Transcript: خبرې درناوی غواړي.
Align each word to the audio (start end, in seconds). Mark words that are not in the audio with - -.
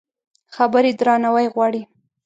خبرې 0.55 0.91
درناوی 0.99 1.47
غواړي. 1.53 1.81